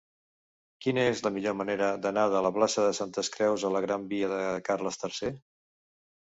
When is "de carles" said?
4.33-4.99